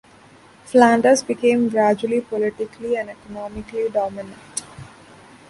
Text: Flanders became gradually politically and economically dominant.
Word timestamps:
Flanders 0.65 1.21
became 1.21 1.69
gradually 1.69 2.21
politically 2.21 2.97
and 2.97 3.07
economically 3.11 3.87
dominant. 3.87 4.63